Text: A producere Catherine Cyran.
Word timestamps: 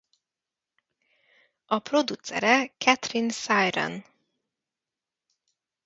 A 1.67 1.79
producere 1.79 2.71
Catherine 2.79 3.29
Cyran. 3.31 4.03